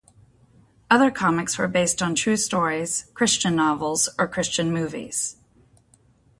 [0.89, 5.35] Other comics were based on true stories, Christian novels, or Christian movies.